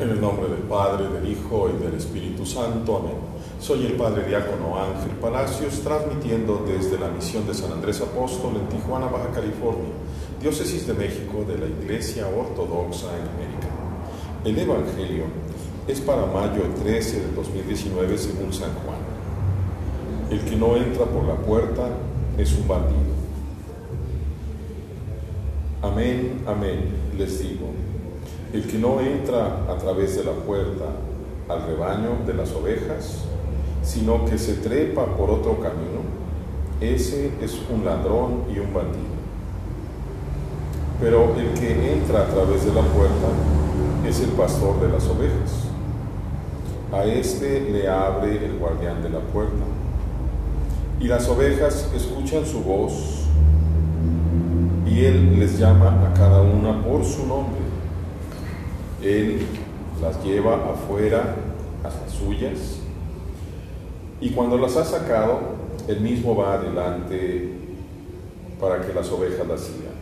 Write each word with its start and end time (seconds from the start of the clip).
En 0.00 0.10
el 0.10 0.20
nombre 0.20 0.48
del 0.48 0.60
Padre, 0.60 1.08
del 1.08 1.28
Hijo 1.28 1.68
y 1.68 1.82
del 1.82 1.94
Espíritu 1.94 2.46
Santo. 2.46 2.98
Amén. 2.98 3.16
Soy 3.58 3.84
el 3.84 3.94
Padre 3.94 4.28
Diácono 4.28 4.78
Ángel 4.78 5.10
Palacios, 5.20 5.80
transmitiendo 5.80 6.64
desde 6.68 7.00
la 7.00 7.08
misión 7.08 7.44
de 7.48 7.52
San 7.52 7.72
Andrés 7.72 8.00
Apóstol 8.00 8.52
en 8.60 8.68
Tijuana, 8.68 9.06
Baja 9.06 9.32
California, 9.32 9.90
diócesis 10.40 10.86
de 10.86 10.94
México 10.94 11.44
de 11.48 11.58
la 11.58 11.66
Iglesia 11.66 12.28
Ortodoxa 12.28 13.08
en 13.08 13.22
América. 13.22 13.68
El 14.44 14.56
Evangelio 14.56 15.24
es 15.88 16.00
para 16.00 16.26
mayo 16.26 16.62
13 16.84 17.20
de 17.20 17.32
2019 17.32 18.18
según 18.18 18.52
San 18.52 18.70
Juan. 18.84 19.00
El 20.30 20.40
que 20.42 20.54
no 20.54 20.76
entra 20.76 21.06
por 21.06 21.24
la 21.24 21.34
puerta 21.34 21.88
es 22.38 22.52
un 22.52 22.68
bandido. 22.68 23.18
Amén, 25.82 26.44
amén, 26.46 26.88
les 27.18 27.40
digo 27.40 27.66
el 28.52 28.66
que 28.66 28.78
no 28.78 29.00
entra 29.00 29.64
a 29.68 29.76
través 29.76 30.16
de 30.16 30.24
la 30.24 30.32
puerta 30.32 30.84
al 31.48 31.66
rebaño 31.66 32.24
de 32.26 32.34
las 32.34 32.52
ovejas, 32.52 33.24
sino 33.82 34.24
que 34.24 34.38
se 34.38 34.54
trepa 34.54 35.04
por 35.16 35.30
otro 35.30 35.60
camino, 35.60 36.00
ese 36.80 37.32
es 37.42 37.58
un 37.70 37.84
ladrón 37.84 38.44
y 38.54 38.58
un 38.58 38.72
bandido. 38.72 39.18
Pero 41.00 41.34
el 41.36 41.58
que 41.58 41.92
entra 41.92 42.22
a 42.22 42.26
través 42.26 42.64
de 42.64 42.72
la 42.72 42.82
puerta 42.82 43.28
es 44.06 44.20
el 44.20 44.30
pastor 44.30 44.80
de 44.80 44.88
las 44.88 45.06
ovejas. 45.06 45.64
A 46.92 47.04
este 47.04 47.60
le 47.70 47.88
abre 47.88 48.44
el 48.44 48.58
guardián 48.58 49.02
de 49.02 49.10
la 49.10 49.20
puerta. 49.20 49.64
Y 51.00 51.06
las 51.06 51.28
ovejas 51.28 51.90
escuchan 51.94 52.44
su 52.44 52.60
voz 52.60 53.26
y 54.86 55.04
él 55.04 55.38
les 55.38 55.58
llama 55.58 56.08
a 56.08 56.14
cada 56.14 56.40
una 56.40 56.82
por 56.82 57.04
su 57.04 57.26
nombre 57.26 57.67
él 59.02 59.40
las 60.02 60.22
lleva 60.24 60.70
afuera 60.70 61.36
a 61.82 61.88
las 61.88 62.12
suyas 62.12 62.78
y 64.20 64.30
cuando 64.30 64.58
las 64.58 64.76
ha 64.76 64.84
sacado, 64.84 65.38
Él 65.86 66.00
mismo 66.00 66.34
va 66.34 66.54
adelante 66.54 67.52
para 68.60 68.84
que 68.84 68.92
las 68.92 69.08
ovejas 69.10 69.46
las 69.46 69.60
sigan, 69.60 69.94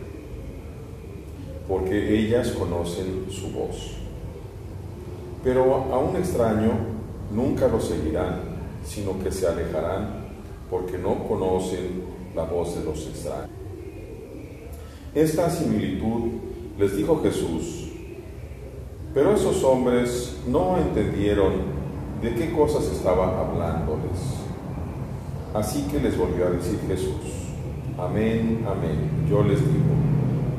porque 1.67 2.17
ellas 2.17 2.49
conocen 2.51 3.27
su 3.29 3.51
voz. 3.51 3.93
Pero 5.43 5.85
a 5.93 5.99
un 5.99 6.15
extraño 6.15 6.71
nunca 7.31 7.67
lo 7.67 7.79
seguirán, 7.79 8.39
sino 8.83 9.19
que 9.19 9.31
se 9.31 9.47
alejarán 9.47 10.25
porque 10.69 10.97
no 10.97 11.27
conocen 11.27 12.01
la 12.35 12.43
voz 12.43 12.75
de 12.75 12.83
los 12.83 13.05
extraños. 13.05 13.49
Esta 15.13 15.49
similitud 15.49 16.31
les 16.79 16.97
dijo 16.97 17.21
Jesús 17.21 17.86
pero 19.17 19.33
esos 19.33 19.63
hombres 19.63 20.37
no 20.47 20.77
entendieron 20.77 21.53
de 22.21 22.35
qué 22.35 22.51
cosas 22.51 22.83
estaba 22.83 23.39
hablándoles. 23.39 24.43
Así 25.55 25.87
que 25.89 25.99
les 25.99 26.15
volvió 26.15 26.45
a 26.45 26.51
decir 26.51 26.79
Jesús, 26.87 27.15
amén, 27.97 28.63
amén, 28.69 29.25
yo 29.27 29.41
les 29.41 29.57
digo, 29.57 29.85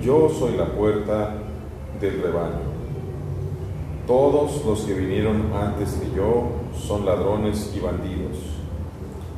yo 0.03 0.28
soy 0.28 0.56
la 0.56 0.73
puerta 0.73 1.34
del 2.00 2.20
rebaño. 2.20 2.67
Todos 4.09 4.65
los 4.65 4.81
que 4.81 4.95
vinieron 4.95 5.53
antes 5.55 5.93
que 5.93 6.17
yo 6.17 6.48
son 6.77 7.06
ladrones 7.06 7.72
y 7.77 7.78
bandidos, 7.78 8.39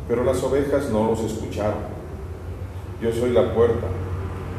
pero 0.08 0.24
las 0.24 0.42
ovejas 0.42 0.88
no 0.88 1.10
los 1.10 1.20
escucharon. 1.20 1.90
Yo 3.02 3.12
soy 3.12 3.32
la 3.32 3.52
puerta, 3.52 3.86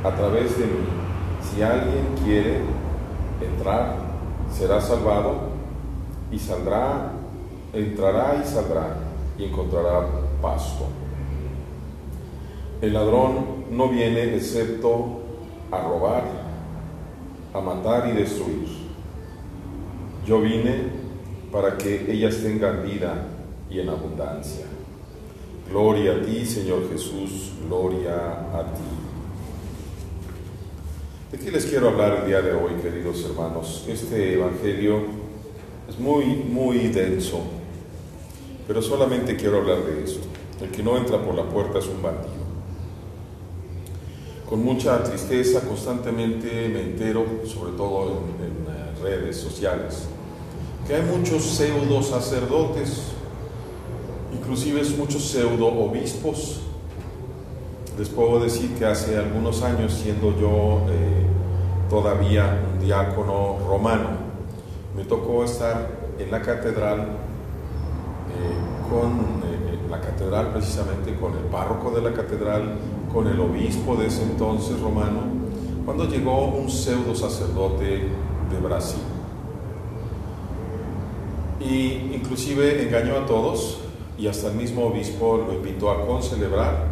a 0.03 0.11
través 0.11 0.55
de 0.59 0.65
mí, 0.65 0.85
si 1.41 1.63
alguien 1.63 2.05
quiere 2.23 2.59
entrar, 3.41 4.10
será 4.51 4.81
salvado 4.81 5.51
y 6.31 6.39
saldrá, 6.39 7.11
entrará 7.73 8.41
y 8.43 8.47
saldrá 8.47 8.97
y 9.37 9.45
encontrará 9.45 10.07
pasto. 10.41 10.87
El 12.81 12.93
ladrón 12.93 13.65
no 13.71 13.89
viene 13.89 14.35
excepto 14.35 15.21
a 15.71 15.81
robar, 15.81 16.23
a 17.53 17.61
matar 17.61 18.09
y 18.09 18.13
destruir. 18.13 18.67
Yo 20.25 20.41
vine 20.41 21.01
para 21.51 21.77
que 21.77 22.11
ellas 22.11 22.37
tengan 22.41 22.83
vida 22.83 23.27
y 23.69 23.79
en 23.79 23.89
abundancia. 23.89 24.65
Gloria 25.69 26.13
a 26.13 26.21
ti, 26.21 26.45
Señor 26.45 26.89
Jesús, 26.91 27.53
gloria 27.67 28.15
a 28.53 28.63
ti. 28.73 29.00
¿De 31.31 31.37
qué 31.37 31.49
les 31.49 31.65
quiero 31.65 31.87
hablar 31.87 32.17
el 32.21 32.27
día 32.27 32.41
de 32.41 32.51
hoy, 32.51 32.73
queridos 32.81 33.23
hermanos? 33.23 33.85
Este 33.87 34.33
Evangelio 34.33 34.97
es 35.87 35.97
muy, 35.97 36.25
muy 36.25 36.89
denso, 36.89 37.39
pero 38.67 38.81
solamente 38.81 39.37
quiero 39.37 39.59
hablar 39.59 39.77
de 39.85 40.03
esto. 40.03 40.27
El 40.61 40.71
que 40.71 40.83
no 40.83 40.97
entra 40.97 41.23
por 41.23 41.33
la 41.33 41.45
puerta 41.45 41.79
es 41.79 41.87
un 41.87 42.01
bandido. 42.01 42.43
Con 44.49 44.61
mucha 44.61 45.01
tristeza 45.05 45.61
constantemente 45.61 46.67
me 46.67 46.81
entero, 46.81 47.25
sobre 47.45 47.77
todo 47.77 48.23
en, 48.41 48.45
en 48.45 49.01
redes 49.01 49.37
sociales, 49.37 50.07
que 50.85 50.95
hay 50.95 51.03
muchos 51.03 51.45
pseudo 51.45 52.03
sacerdotes, 52.03 53.03
inclusive 54.33 54.83
muchos 54.97 55.23
pseudo 55.23 55.67
obispos, 55.67 56.59
les 57.97 58.09
puedo 58.09 58.39
decir 58.39 58.73
que 58.75 58.85
hace 58.85 59.17
algunos 59.17 59.61
años, 59.63 59.93
siendo 59.93 60.37
yo 60.39 60.85
eh, 60.89 61.25
todavía 61.89 62.59
un 62.73 62.85
diácono 62.85 63.57
romano, 63.67 64.09
me 64.95 65.03
tocó 65.03 65.43
estar 65.43 65.89
en 66.17 66.31
la 66.31 66.41
catedral, 66.41 66.99
eh, 68.29 68.89
con 68.89 69.09
eh, 69.43 69.89
la 69.89 69.99
catedral 69.99 70.51
precisamente, 70.51 71.15
con 71.15 71.33
el 71.33 71.43
párroco 71.45 71.91
de 71.91 72.01
la 72.01 72.13
catedral, 72.13 72.75
con 73.11 73.27
el 73.27 73.39
obispo 73.39 73.95
de 73.95 74.07
ese 74.07 74.23
entonces 74.23 74.79
romano, 74.79 75.19
cuando 75.85 76.05
llegó 76.05 76.45
un 76.45 76.69
pseudo 76.69 77.13
sacerdote 77.13 78.07
de 78.49 78.59
Brasil. 78.61 79.01
Y 81.59 82.13
inclusive 82.15 82.83
engañó 82.87 83.17
a 83.17 83.25
todos 83.25 83.79
y 84.17 84.27
hasta 84.27 84.47
el 84.47 84.55
mismo 84.55 84.85
obispo 84.85 85.37
lo 85.45 85.53
invitó 85.53 85.91
a 85.91 86.05
concelebrar 86.05 86.90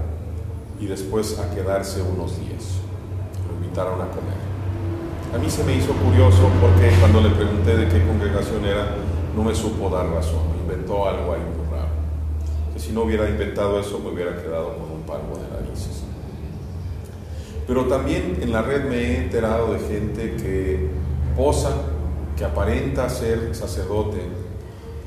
y 0.79 0.85
después 0.85 1.38
a 1.40 1.53
quedarse 1.53 2.01
unos 2.01 2.40
días. 2.40 2.79
Lo 3.47 3.56
invitaron 3.56 4.01
a 4.01 4.07
comer. 4.09 4.40
A 5.34 5.38
mí 5.38 5.50
se 5.50 5.63
me 5.63 5.75
hizo 5.75 5.94
curioso 5.94 6.50
porque 6.62 6.90
cuando 7.00 7.22
le 7.22 7.29
pregunté 7.29 7.75
de 7.78 7.88
qué 7.88 8.06
congregación 8.06 8.66
era, 8.66 8.95
no 9.35 9.44
me 9.44 9.53
supo 9.53 9.89
dar 9.89 10.07
razón, 10.07 10.41
inventó 10.62 11.07
algo 11.07 11.34
ahí 11.34 11.41
muy 11.41 11.69
raro. 11.72 11.89
Que 12.73 12.79
si 12.79 12.91
no 12.91 13.03
hubiera 13.03 13.29
inventado 13.29 13.79
eso, 13.79 14.00
me 14.00 14.09
hubiera 14.09 14.41
quedado 14.41 14.75
con 14.78 14.91
un 14.91 15.01
palmo 15.03 15.38
de 15.38 15.62
narices. 15.62 16.03
Pero 17.68 17.85
también 17.85 18.39
en 18.41 18.51
la 18.51 18.63
red 18.63 18.85
me 18.85 18.95
he 18.95 19.18
enterado 19.25 19.73
de 19.73 19.79
gente 19.79 20.35
que 20.35 20.89
posa, 21.38 21.73
que 22.35 22.45
aparenta 22.45 23.07
ser 23.09 23.53
sacerdote, 23.53 24.18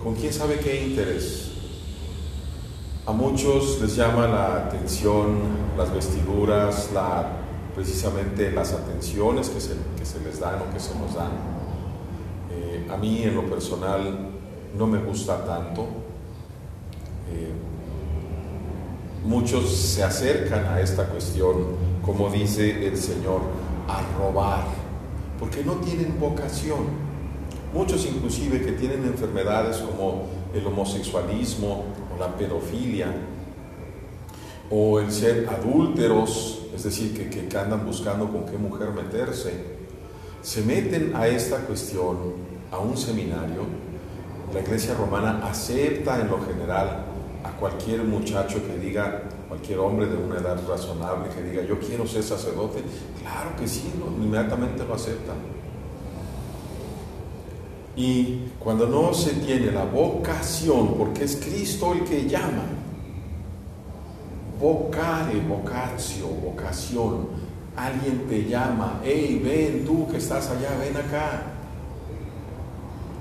con 0.02 0.14
quién 0.14 0.32
sabe 0.32 0.58
qué 0.58 0.84
interés 0.84 1.52
a 3.04 3.12
muchos 3.12 3.80
les 3.80 3.96
llama 3.96 4.28
la 4.28 4.56
atención 4.58 5.38
las 5.76 5.92
vestiduras, 5.92 6.90
precisamente 7.74 8.52
las 8.52 8.72
atenciones 8.72 9.48
que 9.48 9.60
se, 9.60 9.74
que 9.98 10.04
se, 10.04 10.20
les 10.20 10.38
dan 10.38 10.60
o 10.60 10.72
que 10.72 10.78
se 10.78 10.94
nos 10.96 11.14
dan. 11.14 11.32
Eh, 12.50 12.86
a 12.88 12.96
mí 12.96 13.22
en 13.24 13.34
lo 13.34 13.46
personal 13.46 14.30
no 14.78 14.86
me 14.86 14.98
gusta 14.98 15.44
tanto. 15.44 15.82
Eh, 17.32 17.52
muchos 19.24 19.68
se 19.74 20.04
acercan 20.04 20.66
a 20.66 20.80
esta 20.80 21.06
cuestión, 21.06 21.56
como 22.04 22.30
dice 22.30 22.86
el 22.86 22.96
Señor, 22.96 23.40
a 23.88 24.00
robar, 24.16 24.64
porque 25.40 25.64
no 25.64 25.74
tienen 25.76 26.20
vocación. 26.20 27.02
Muchos 27.74 28.06
inclusive 28.06 28.60
que 28.60 28.72
tienen 28.72 29.04
enfermedades 29.06 29.78
como 29.78 30.26
el 30.54 30.66
homosexualismo, 30.66 31.84
la 32.22 32.36
pedofilia 32.36 33.12
o 34.70 35.00
el 35.00 35.10
ser 35.10 35.48
adúlteros, 35.48 36.60
es 36.74 36.84
decir, 36.84 37.12
que, 37.14 37.28
que, 37.28 37.58
andan 37.58 37.84
buscando 37.84 38.30
con 38.30 38.46
qué 38.46 38.56
mujer 38.56 38.90
meterse, 38.90 39.52
se 40.40 40.62
meten 40.62 41.14
a 41.14 41.26
esta 41.26 41.58
cuestión, 41.58 42.16
a 42.70 42.78
un 42.78 42.96
seminario, 42.96 43.66
la 44.54 44.60
iglesia 44.60 44.94
romana 44.94 45.46
acepta 45.46 46.20
en 46.20 46.28
lo 46.28 46.40
general 46.40 47.06
a 47.44 47.50
cualquier 47.58 48.04
muchacho 48.04 48.64
que 48.66 48.78
diga, 48.78 49.24
cualquier 49.48 49.80
hombre 49.80 50.06
de 50.06 50.16
una 50.16 50.38
edad 50.38 50.58
razonable 50.66 51.28
que 51.34 51.42
diga, 51.42 51.62
yo 51.64 51.78
quiero 51.80 52.06
ser 52.06 52.22
sacerdote, 52.22 52.82
claro 53.20 53.50
que 53.58 53.66
sí, 53.66 53.92
inmediatamente 54.20 54.84
lo 54.86 54.94
aceptan. 54.94 55.36
Y 57.94 58.48
cuando 58.58 58.86
no 58.86 59.12
se 59.12 59.32
tiene 59.34 59.70
la 59.70 59.84
vocación, 59.84 60.94
porque 60.96 61.24
es 61.24 61.36
Cristo 61.36 61.92
el 61.92 62.04
que 62.04 62.26
llama, 62.28 62.64
vocare, 64.58 65.40
vocatio, 65.40 66.28
vocación, 66.42 67.28
alguien 67.76 68.26
te 68.28 68.48
llama, 68.48 69.00
hey, 69.04 69.40
ven 69.44 69.84
tú 69.84 70.08
que 70.08 70.16
estás 70.16 70.48
allá, 70.48 70.70
ven 70.80 70.96
acá. 70.96 71.42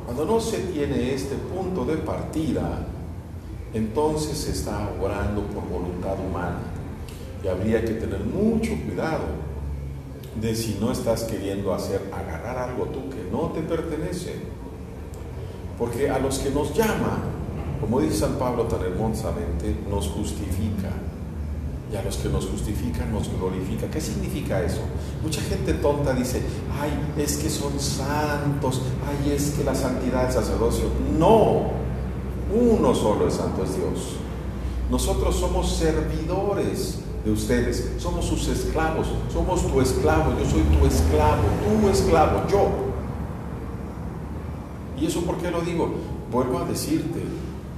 Cuando 0.05 0.25
no 0.25 0.39
se 0.39 0.57
tiene 0.59 1.13
este 1.13 1.35
punto 1.35 1.83
de 1.83 1.97
partida, 1.97 2.85
entonces 3.73 4.37
se 4.37 4.51
está 4.51 4.89
obrando 4.99 5.41
por 5.47 5.67
voluntad 5.67 6.15
humana. 6.19 6.59
Y 7.43 7.47
habría 7.47 7.83
que 7.83 7.93
tener 7.93 8.19
mucho 8.21 8.71
cuidado 8.85 9.40
de 10.39 10.55
si 10.55 10.77
no 10.79 10.91
estás 10.91 11.23
queriendo 11.23 11.73
hacer, 11.73 12.09
agarrar 12.13 12.69
algo 12.69 12.85
tú 12.85 13.09
que 13.09 13.23
no 13.31 13.49
te 13.49 13.61
pertenece. 13.61 14.35
Porque 15.77 16.09
a 16.09 16.19
los 16.19 16.39
que 16.39 16.51
nos 16.51 16.73
llama, 16.73 17.19
como 17.79 17.99
dice 17.99 18.19
San 18.19 18.35
Pablo 18.35 18.65
tan 18.65 18.81
hermosamente, 18.81 19.75
nos 19.89 20.07
justifica. 20.07 20.91
Y 21.91 21.95
a 21.97 22.03
los 22.03 22.15
que 22.17 22.29
nos 22.29 22.45
justifican 22.45 23.11
nos 23.11 23.29
glorifica. 23.29 23.87
¿Qué 23.89 23.99
significa 23.99 24.61
eso? 24.61 24.81
Mucha 25.21 25.41
gente 25.41 25.73
tonta 25.73 26.13
dice, 26.13 26.41
ay, 26.79 26.91
es 27.21 27.37
que 27.37 27.49
son 27.49 27.77
santos, 27.79 28.81
ay, 29.05 29.33
es 29.33 29.51
que 29.51 29.63
la 29.65 29.75
santidad 29.75 30.29
es 30.29 30.35
sacerdocio. 30.35 30.85
No, 31.17 31.71
uno 32.53 32.95
solo 32.95 33.27
es 33.27 33.33
santo, 33.33 33.63
es 33.63 33.75
Dios. 33.75 34.15
Nosotros 34.89 35.35
somos 35.35 35.75
servidores 35.75 36.99
de 37.23 37.31
ustedes, 37.31 37.91
somos 37.99 38.25
sus 38.25 38.47
esclavos, 38.47 39.07
somos 39.31 39.65
tu 39.71 39.79
esclavo, 39.79 40.33
yo 40.39 40.49
soy 40.49 40.61
tu 40.63 40.85
esclavo, 40.85 41.43
tu 41.81 41.89
esclavo, 41.89 42.47
yo. 42.49 42.69
¿Y 44.99 45.05
eso 45.05 45.21
por 45.23 45.37
qué 45.37 45.51
lo 45.51 45.61
digo? 45.61 45.91
Vuelvo 46.31 46.59
a 46.59 46.65
decirte 46.65 47.19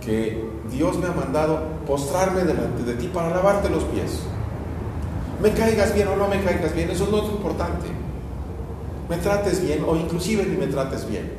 que 0.06 0.44
Dios 0.72 0.98
me 0.98 1.08
ha 1.08 1.12
mandado 1.12 1.62
postrarme 1.86 2.44
delante 2.44 2.84
de 2.84 2.94
ti 2.94 3.10
para 3.14 3.30
lavarte 3.30 3.70
los 3.70 3.84
pies. 3.86 4.20
Me 5.42 5.52
caigas 5.52 5.94
bien 5.94 6.08
o 6.08 6.16
no 6.16 6.28
me 6.28 6.42
caigas 6.42 6.74
bien, 6.74 6.90
eso 6.90 7.08
no 7.12 7.18
es 7.18 7.26
importante. 7.26 7.88
Me 9.10 9.18
trates 9.18 9.62
bien 9.62 9.84
o 9.86 9.96
inclusive 9.96 10.46
ni 10.46 10.56
me 10.56 10.68
trates 10.68 11.08
bien. 11.08 11.32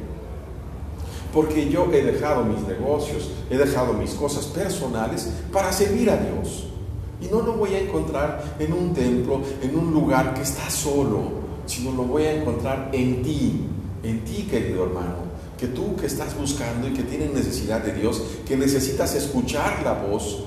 Porque 1.33 1.69
yo 1.69 1.89
he 1.93 2.03
dejado 2.03 2.45
mis 2.45 2.61
negocios, 2.67 3.31
he 3.51 3.57
dejado 3.57 3.95
mis 3.95 4.13
cosas 4.13 4.45
personales 4.47 5.33
para 5.51 5.73
servir 5.73 6.11
a 6.11 6.17
Dios. 6.17 6.74
Y 7.21 7.27
no 7.27 7.43
lo 7.43 7.55
voy 7.55 7.75
a 7.75 7.81
encontrar 7.81 8.57
en 8.59 8.73
un 8.73 8.93
templo, 8.93 9.41
en 9.63 9.79
un 9.79 9.93
lugar 9.93 10.35
que 10.35 10.43
está 10.43 10.69
solo, 10.69 11.45
sino 11.67 11.93
lo 11.93 12.05
voy 12.05 12.25
a 12.25 12.35
encontrar 12.35 12.91
en 12.93 13.23
ti, 13.23 13.61
en 14.03 14.25
ti 14.25 14.47
querido 14.51 14.85
hermano, 14.85 15.25
que 15.59 15.69
tú 15.69 15.97
que 15.97 16.07
estás 16.07 16.37
buscando 16.37 16.89
y 16.89 16.93
que 16.93 17.03
tienes 17.03 17.33
necesidad 17.33 17.83
de 17.83 17.93
Dios, 17.95 18.23
que 18.47 18.57
necesitas 18.57 19.15
escuchar 19.15 19.83
la 19.83 19.93
voz. 19.93 20.45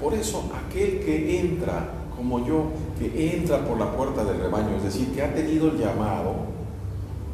Por 0.00 0.14
eso 0.14 0.44
aquel 0.66 1.00
que 1.00 1.40
entra, 1.40 1.90
como 2.14 2.46
yo, 2.46 2.66
que 2.98 3.34
entra 3.34 3.64
por 3.64 3.78
la 3.78 3.96
puerta 3.96 4.24
del 4.24 4.38
rebaño, 4.38 4.76
es 4.76 4.84
decir, 4.84 5.08
que 5.12 5.22
ha 5.22 5.34
tenido 5.34 5.68
el 5.68 5.78
llamado, 5.78 6.56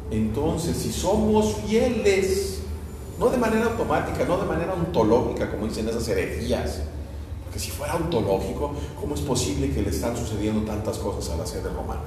entonces 0.09 0.77
si 0.77 0.91
somos 0.91 1.55
fieles, 1.65 2.61
no 3.19 3.29
de 3.29 3.37
manera 3.37 3.65
automática, 3.65 4.25
no 4.25 4.37
de 4.37 4.45
manera 4.45 4.73
ontológica, 4.73 5.51
como 5.51 5.67
dicen 5.67 5.87
esas 5.89 6.07
herejías, 6.07 6.81
que 7.53 7.59
si 7.59 7.69
fuera 7.69 7.95
ontológico, 7.95 8.71
¿cómo 8.99 9.13
es 9.13 9.21
posible 9.21 9.71
que 9.71 9.83
le 9.83 9.91
están 9.91 10.17
sucediendo 10.17 10.61
tantas 10.61 10.97
cosas 10.97 11.31
a 11.31 11.37
la 11.37 11.45
sede 11.45 11.69
romana? 11.69 12.01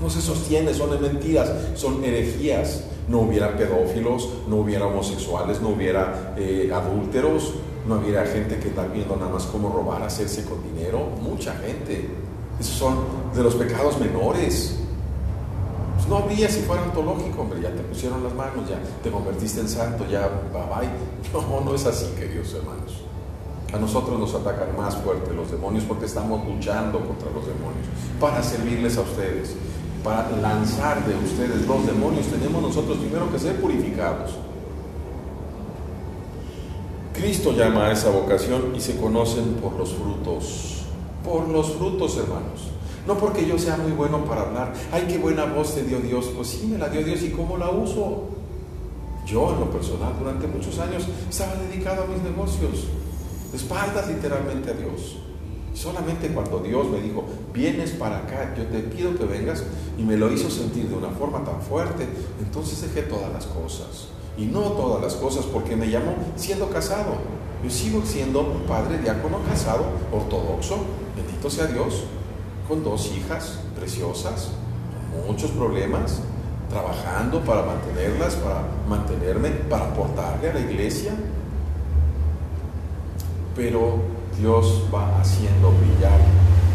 No 0.00 0.08
se 0.08 0.22
sostiene, 0.22 0.72
son 0.74 1.00
mentiras, 1.00 1.50
son 1.74 2.02
herejías. 2.02 2.84
No 3.08 3.20
hubiera 3.20 3.56
pedófilos, 3.56 4.28
no 4.48 4.56
hubiera 4.56 4.86
homosexuales, 4.86 5.60
no 5.60 5.68
hubiera 5.68 6.34
eh, 6.36 6.72
adúlteros, 6.74 7.54
no 7.86 7.98
hubiera 7.98 8.26
gente 8.26 8.58
que 8.58 8.68
está 8.68 8.84
viendo 8.86 9.14
nada 9.14 9.30
más 9.30 9.44
cómo 9.44 9.68
robar, 9.68 10.02
hacerse 10.02 10.44
con 10.44 10.60
dinero. 10.62 11.06
Mucha 11.22 11.54
gente. 11.54 12.08
Esos 12.58 12.74
son 12.74 12.96
de 13.34 13.42
los 13.42 13.54
pecados 13.54 14.00
menores. 14.00 14.76
Pues 15.94 16.08
no 16.08 16.16
habría 16.16 16.48
si 16.48 16.60
fuera 16.60 16.82
ontológico, 16.82 17.42
hombre, 17.42 17.60
ya 17.60 17.70
te 17.70 17.82
pusieron 17.82 18.24
las 18.24 18.34
manos, 18.34 18.68
ya 18.68 18.78
te 19.02 19.10
convertiste 19.10 19.60
en 19.60 19.68
santo, 19.68 20.04
ya 20.10 20.28
bye 20.52 20.62
bye. 20.62 20.88
No, 21.32 21.60
no 21.60 21.74
es 21.74 21.84
así, 21.86 22.06
queridos 22.18 22.52
hermanos. 22.54 23.06
A 23.72 23.78
nosotros 23.78 24.18
nos 24.18 24.32
atacan 24.34 24.76
más 24.76 24.96
fuerte 24.96 25.34
los 25.34 25.50
demonios 25.50 25.84
porque 25.84 26.06
estamos 26.06 26.46
luchando 26.46 27.00
contra 27.00 27.30
los 27.32 27.46
demonios 27.46 27.86
para 28.20 28.42
servirles 28.42 28.96
a 28.96 29.00
ustedes, 29.00 29.56
para 30.04 30.30
lanzar 30.40 31.04
de 31.04 31.16
ustedes 31.16 31.66
los 31.66 31.86
demonios. 31.86 32.26
Tenemos 32.26 32.62
nosotros 32.62 32.98
primero 32.98 33.30
que 33.30 33.38
ser 33.38 33.60
purificados. 33.60 34.30
Cristo 37.12 37.52
llama 37.52 37.86
a 37.86 37.92
esa 37.92 38.10
vocación 38.10 38.72
y 38.76 38.80
se 38.80 38.96
conocen 38.98 39.54
por 39.54 39.72
los 39.72 39.92
frutos. 39.94 40.84
Por 41.24 41.48
los 41.48 41.72
frutos, 41.72 42.16
hermanos. 42.18 42.70
No 43.06 43.16
porque 43.16 43.46
yo 43.46 43.58
sea 43.58 43.76
muy 43.76 43.92
bueno 43.92 44.24
para 44.24 44.42
hablar. 44.42 44.74
Ay, 44.92 45.06
qué 45.08 45.18
buena 45.18 45.44
voz 45.44 45.74
te 45.74 45.82
dio 45.82 45.98
Dios. 45.98 46.30
Pues 46.36 46.48
sí, 46.48 46.68
me 46.70 46.78
la 46.78 46.88
dio 46.88 47.02
Dios 47.02 47.22
y 47.22 47.30
cómo 47.30 47.56
la 47.56 47.70
uso. 47.70 48.24
Yo, 49.26 49.52
en 49.52 49.60
lo 49.60 49.70
personal, 49.70 50.12
durante 50.20 50.46
muchos 50.46 50.78
años 50.78 51.04
estaba 51.28 51.54
dedicado 51.54 52.04
a 52.04 52.06
mis 52.06 52.22
negocios 52.22 52.86
espaldas 53.56 54.08
literalmente 54.08 54.70
a 54.70 54.74
Dios. 54.74 55.16
Solamente 55.74 56.28
cuando 56.28 56.60
Dios 56.60 56.88
me 56.88 57.00
dijo, 57.00 57.24
vienes 57.52 57.90
para 57.90 58.18
acá, 58.18 58.54
yo 58.56 58.64
te 58.64 58.78
pido 58.80 59.14
que 59.16 59.24
vengas, 59.24 59.62
y 59.98 60.02
me 60.02 60.16
lo 60.16 60.32
hizo 60.32 60.50
sentir 60.50 60.88
de 60.88 60.94
una 60.94 61.10
forma 61.10 61.44
tan 61.44 61.60
fuerte, 61.60 62.06
entonces 62.40 62.80
dejé 62.82 63.06
todas 63.06 63.32
las 63.32 63.46
cosas. 63.46 64.08
Y 64.38 64.46
no 64.46 64.60
todas 64.60 65.02
las 65.02 65.14
cosas, 65.14 65.44
porque 65.46 65.76
me 65.76 65.90
llamó 65.90 66.14
siendo 66.36 66.68
casado. 66.70 67.14
Yo 67.62 67.70
sigo 67.70 68.02
siendo 68.04 68.40
un 68.40 68.62
padre 68.62 68.98
diácono 68.98 69.38
casado, 69.48 69.84
ortodoxo, 70.12 70.78
bendito 71.14 71.50
sea 71.50 71.66
Dios, 71.66 72.04
con 72.68 72.84
dos 72.84 73.12
hijas 73.16 73.60
preciosas, 73.76 74.50
con 75.12 75.26
muchos 75.26 75.50
problemas, 75.50 76.20
trabajando 76.68 77.40
para 77.44 77.62
mantenerlas, 77.62 78.34
para 78.36 78.62
mantenerme, 78.88 79.50
para 79.50 79.86
aportarle 79.86 80.50
a 80.50 80.54
la 80.54 80.60
iglesia, 80.60 81.12
pero 83.56 83.96
Dios 84.38 84.84
va 84.94 85.18
haciendo 85.18 85.72
brillar 85.72 86.20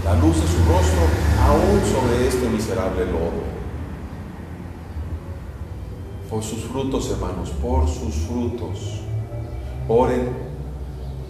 la 0.03 0.15
luz 0.15 0.35
de 0.41 0.47
su 0.47 0.57
rostro 0.57 1.01
aún 1.45 1.79
sobre 1.85 2.27
este 2.27 2.49
miserable 2.49 3.05
lodo. 3.05 3.51
Por 6.27 6.41
sus 6.41 6.63
frutos, 6.63 7.11
hermanos, 7.11 7.51
por 7.61 7.87
sus 7.87 8.15
frutos. 8.15 9.01
Oren 9.87 10.51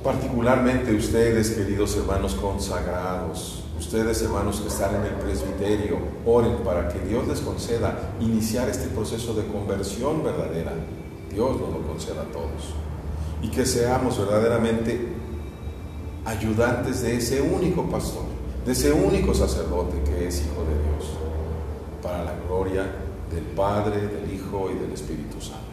particularmente 0.04 0.96
ustedes, 0.96 1.52
queridos 1.52 1.96
hermanos 1.98 2.34
consagrados, 2.36 3.64
ustedes 3.78 4.22
hermanos 4.22 4.62
que 4.62 4.70
están 4.70 4.96
en 4.96 5.04
el 5.04 5.14
presbiterio, 5.16 5.98
oren 6.26 6.58
para 6.64 6.88
que 6.88 7.00
Dios 7.00 7.28
les 7.28 7.42
conceda 7.42 8.14
iniciar 8.20 8.70
este 8.70 8.88
proceso 8.88 9.34
de 9.34 9.46
conversión 9.48 10.24
verdadera. 10.24 10.72
Dios 11.32 11.60
nos 11.60 11.70
lo 11.70 11.88
conceda 11.88 12.22
a 12.22 12.26
todos. 12.26 12.74
Y 13.42 13.50
que 13.50 13.66
seamos 13.66 14.18
verdaderamente 14.18 15.22
ayudantes 16.26 17.02
de 17.02 17.18
ese 17.18 17.42
único 17.42 17.90
pastor, 17.90 18.24
de 18.66 18.72
ese 18.72 18.92
único 18.92 19.34
sacerdote 19.34 20.02
que 20.04 20.28
es 20.28 20.42
Hijo 20.42 20.64
de 20.64 20.76
Dios, 20.84 21.18
para 22.02 22.24
la 22.24 22.36
gloria 22.48 22.84
del 23.32 23.44
Padre, 23.56 24.08
del 24.08 24.34
Hijo 24.34 24.70
y 24.72 24.80
del 24.80 24.92
Espíritu 24.92 25.42
Santo. 25.42 25.71